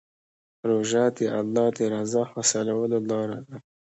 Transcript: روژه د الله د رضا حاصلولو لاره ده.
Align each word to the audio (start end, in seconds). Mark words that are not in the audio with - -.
روژه 0.69 1.03
د 1.15 1.19
الله 1.39 1.67
د 1.77 1.79
رضا 1.93 2.23
حاصلولو 2.31 2.97
لاره 3.09 3.39
ده. 3.47 3.55